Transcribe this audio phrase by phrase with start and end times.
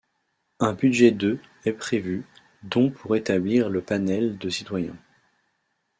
[0.59, 2.25] Un budget de est prévu,
[2.63, 4.97] dont pour établir le panel de citoyens.